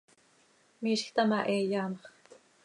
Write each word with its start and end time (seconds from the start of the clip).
Miizj 0.81 1.05
taa 1.15 1.27
ma, 1.29 1.39
he 1.47 1.55
iyaamx. 1.65 2.01